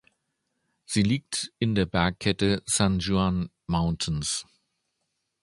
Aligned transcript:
Sie 0.87 1.03
liegt 1.03 1.53
in 1.59 1.75
der 1.75 1.85
Bergkette 1.85 2.63
San 2.65 2.97
Juan 2.97 3.51
Mountains. 3.67 4.47